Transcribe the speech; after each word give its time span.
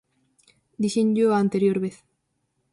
Díxenllo 0.83 1.25
a 1.31 1.41
anterior 1.43 1.77
vez. 1.83 1.97